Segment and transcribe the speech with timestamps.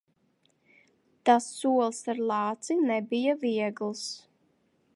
[1.29, 4.05] Tas solis ar lāci nebija viegls.